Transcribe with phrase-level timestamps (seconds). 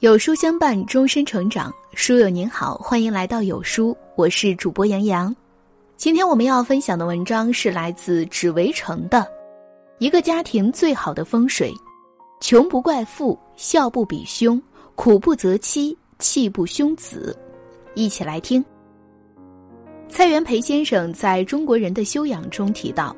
[0.00, 1.72] 有书相伴，终身成长。
[1.94, 5.34] 书友您好，欢迎来到有书，我是主播杨洋。
[5.96, 9.18] 今天我们要分享的文章是来自纸围城的
[9.98, 11.72] 《一个家庭最好的风水》，
[12.42, 14.60] 穷不怪富，孝不比兄，
[14.96, 17.34] 苦不择妻，气不凶子。
[17.94, 18.62] 一起来听。
[20.10, 23.16] 蔡元培先生在中国人的修养中提到：“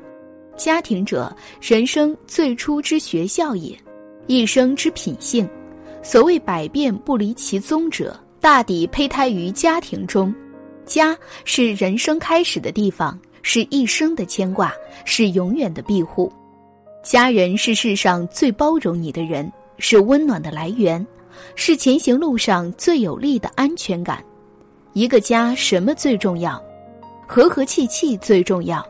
[0.55, 3.77] 家庭者，人生最初之学校也，
[4.27, 5.45] 一生之品性。”
[6.01, 10.33] 所谓百变不离其宗者，大抵胚胎于家庭中。
[10.85, 14.73] 家是人生开始的地方，是一生的牵挂，
[15.05, 16.31] 是永远的庇护。
[17.03, 21.05] 家人是世上最包容你的人，是温暖的来源，
[21.55, 24.23] 是前行路上最有力的安全感。
[24.93, 26.61] 一个家什么最重要？
[27.27, 28.83] 和和气气最重要。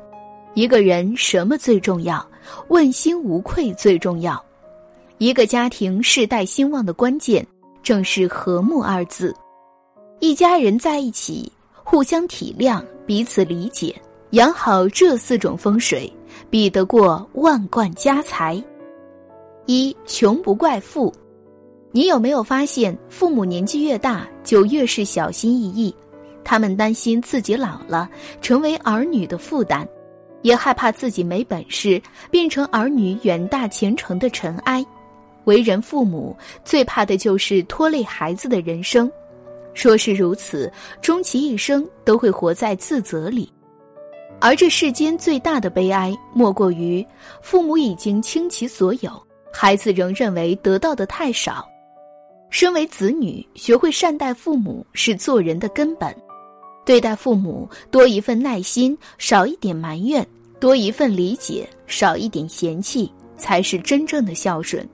[0.53, 2.25] 一个人什么最重要？
[2.69, 4.41] 问心无愧最重要。
[5.19, 7.45] 一个家庭世代兴旺的关键，
[7.83, 9.35] 正是和睦二字。
[10.21, 13.93] 一家人在一起，互相体谅，彼此理解，
[14.29, 16.09] 养好这四种风水，
[16.49, 18.63] 比得过万贯家财。
[19.65, 21.13] 一穷不怪富，
[21.91, 25.93] 你有没有发现，父母年纪越大，就越是小心翼翼？
[26.45, 28.09] 他们担心自己老了
[28.41, 29.85] 成为儿女的负担，
[30.43, 32.01] 也害怕自己没本事
[32.31, 34.85] 变成儿女远大前程的尘埃。
[35.49, 39.11] 为人父母最怕的就是拖累孩子的人生，
[39.73, 43.51] 说是如此，终其一生都会活在自责里。
[44.39, 47.05] 而这世间最大的悲哀，莫过于
[47.41, 49.11] 父母已经倾其所有，
[49.51, 51.67] 孩子仍认为得到的太少。
[52.49, 56.15] 身为子女，学会善待父母是做人的根本。
[56.85, 60.23] 对待父母多一份耐心，少一点埋怨；
[60.59, 64.87] 多一份理解，少一点嫌弃，才是真正的孝顺。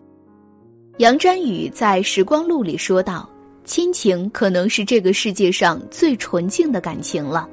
[0.97, 3.29] 杨瞻宇在《时光录》里说道
[3.65, 7.49] ：“亲情可能是这个世界上最纯净的感情了，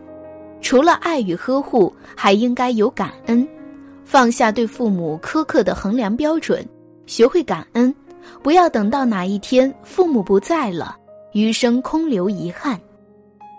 [0.61, 3.47] 除了爱与呵护，还应该有感恩。
[4.05, 6.65] 放下对父母苛刻的衡量标准，
[7.07, 7.93] 学会感恩，
[8.45, 10.97] 不要等到哪一天父母不在了，
[11.33, 12.81] 余生空留遗憾。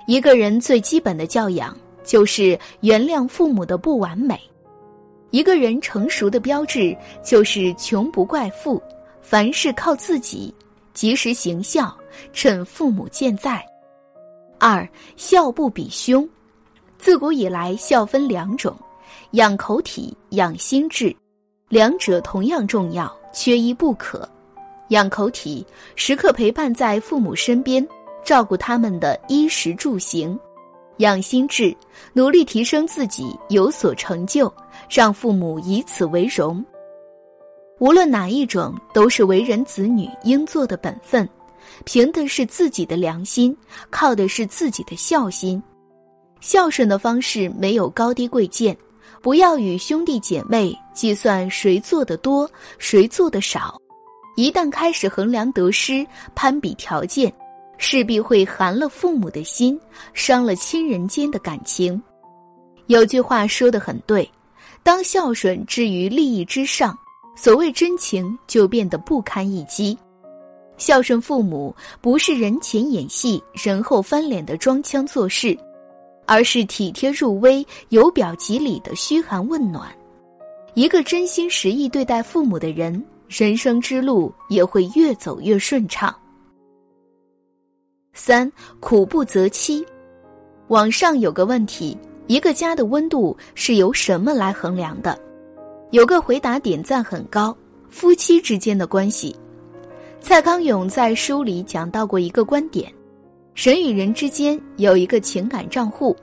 [0.07, 4.39] 一个人最基本的教养，就是原谅父母的不完美。
[5.31, 8.81] 一个人成熟的标志，就是穷不怪富。”
[9.23, 10.53] 凡事靠自己，
[10.94, 11.95] 及时行孝，
[12.34, 13.66] 趁父母健在。
[14.59, 16.28] 二孝不比兄，
[17.00, 18.75] 自古以来孝分两种，
[19.31, 21.16] 养口体、养心智，
[21.69, 24.29] 两者同样重要，缺一不可。
[24.89, 27.85] 养口体，时刻陪伴在父母身边，
[28.25, 30.38] 照顾他们的衣食住行；
[30.97, 31.75] 养心智，
[32.11, 34.53] 努力提升自己，有所成就，
[34.90, 36.63] 让父母以此为荣。
[37.83, 41.27] 无论哪一种，都是为人子女应做的本分，
[41.83, 43.53] 凭的是自己的良心，
[43.89, 45.61] 靠的是自己的孝心。
[46.39, 48.73] 孝顺的方式没有高低贵贱，
[49.22, 53.77] 不要与兄弟姐妹计算谁做的多，谁做的少。
[54.38, 57.33] 一旦开始衡量得失、攀比条件，
[57.77, 59.77] 势必会寒了父母的心，
[60.13, 62.01] 伤了亲人间的感情。
[62.88, 64.31] 有句话说的很对：
[64.83, 66.97] 当孝顺置于利益之上。
[67.35, 69.97] 所谓真情，就变得不堪一击。
[70.77, 75.57] 孝顺父母，不是人前演戏、人后翻脸的装腔作势，
[76.25, 79.88] 而是体贴入微、由表及里的嘘寒问暖。
[80.73, 86.13] 一个真心实意对待父母的人，人生之路也会越走越顺畅。
[88.13, 89.85] 三苦不择妻，
[90.67, 95.19] 网上有个问题：一个家的温度是由什么来衡量的？
[95.93, 97.55] 有个回答点赞很高，
[97.87, 99.35] 夫妻之间的关系。
[100.19, 102.91] 蔡康永在书里讲到过一个观点：
[103.53, 106.17] 人与人之间有一个情感账户，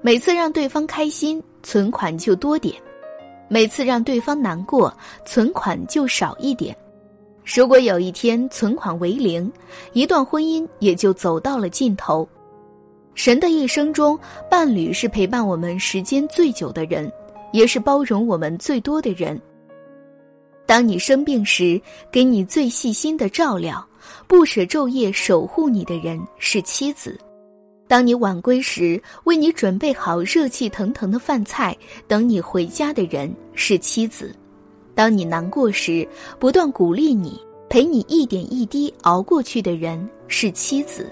[0.00, 2.74] 每次让对方开心，存款就多点；
[3.46, 4.92] 每次让对方难过，
[5.24, 6.76] 存款就少一点。
[7.44, 9.48] 如果有一天存款为零，
[9.92, 12.28] 一段婚姻也就走到了尽头。
[13.14, 14.18] 人的一生中，
[14.50, 17.08] 伴侣是陪伴我们时间最久的人。
[17.52, 19.40] 也是包容我们最多的人。
[20.66, 23.86] 当你生病时，给你最细心的照料，
[24.26, 27.12] 不舍昼夜守护你的人是妻子；
[27.86, 31.76] 当你晚归时，为你准备好热气腾腾的饭菜，
[32.08, 34.28] 等你回家的人是妻子；
[34.94, 36.08] 当你难过时，
[36.38, 37.38] 不断鼓励你、
[37.68, 41.10] 陪你一点一滴熬过去的人是妻子。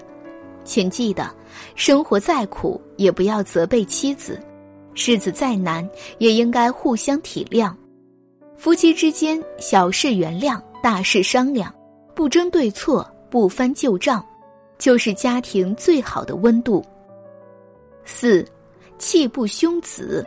[0.63, 1.29] 请记得，
[1.75, 4.39] 生活再苦，也不要责备妻子。
[4.95, 7.73] 日子再难，也应该互相体谅。
[8.57, 11.73] 夫妻之间，小事原谅，大事商量，
[12.13, 14.23] 不争对错，不翻旧账，
[14.77, 16.85] 就是家庭最好的温度。
[18.05, 18.45] 四，
[18.97, 20.25] 气不凶子。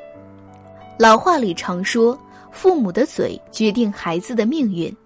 [0.99, 2.19] 老话里常说，
[2.51, 4.97] 父母的嘴决定孩子的命运，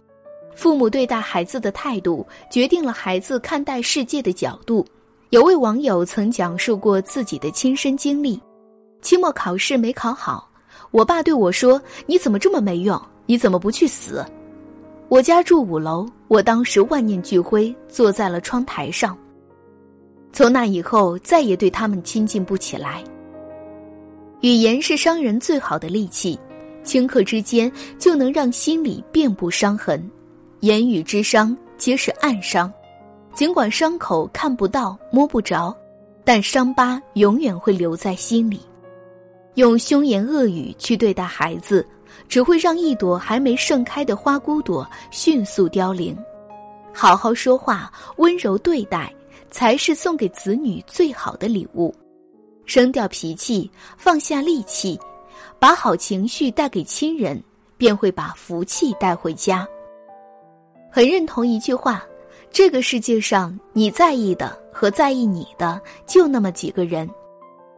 [0.54, 4.86] 父母对待孩子的态度决定了孩子看待世界的角度。
[5.30, 8.40] 有位网友曾讲述过自己的亲身经历：
[9.00, 10.48] 期末考试没考好，
[10.90, 13.00] 我爸对我说：“你怎么这么没用？
[13.26, 14.24] 你怎么不去死？”
[15.08, 19.16] 我家住五楼，我当时万念俱灰，坐在了窗台上。
[20.32, 23.02] 从那以后，再也对他们亲近不起来。
[24.42, 26.38] 语言是伤人最好的利器，
[26.84, 29.98] 顷刻之间就能让心里遍布伤痕。
[30.60, 32.70] 言语之伤皆是暗伤，
[33.32, 35.74] 尽管伤口看不到摸不着，
[36.22, 38.60] 但伤疤永远会留在心里。
[39.58, 41.84] 用凶言恶语去对待孩子，
[42.28, 46.16] 只会让一朵还没盛开的花骨朵迅速凋零。
[46.94, 49.12] 好好说话，温柔对待，
[49.50, 51.92] 才是送给子女最好的礼物。
[52.64, 54.96] 扔掉脾气，放下戾气，
[55.58, 57.42] 把好情绪带给亲人，
[57.76, 59.66] 便会把福气带回家。
[60.88, 62.06] 很认同一句话：
[62.52, 67.10] 这个世界上，你在意的和在意你的，就那么几个人。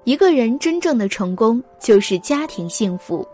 [0.05, 3.27] 一个人真正的成功，就是家庭幸福。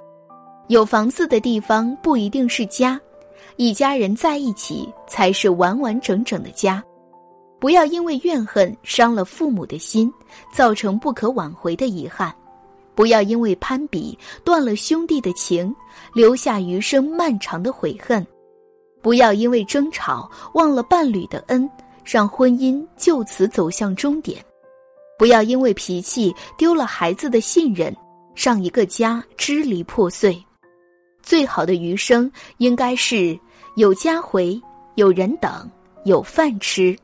[0.66, 3.00] 有房子的地方不一定是家，
[3.56, 6.82] 一家人在一起才是完完整整的家。
[7.60, 10.12] 不要因为怨恨伤了父母的心，
[10.52, 12.30] 造成不可挽回的遗憾；
[12.96, 15.74] 不要因为攀比断了兄弟的情，
[16.12, 18.20] 留下余生漫长的悔恨；
[19.00, 21.70] 不要因为争吵忘了伴侣的恩，
[22.04, 24.38] 让婚姻就此走向终点；
[25.18, 27.94] 不要因为脾气丢了孩子的信任，
[28.34, 30.42] 让一个家支离破碎。
[31.22, 33.38] 最好的余生应该是
[33.76, 34.60] 有家回，
[34.94, 35.68] 有人等，
[36.04, 36.96] 有饭吃。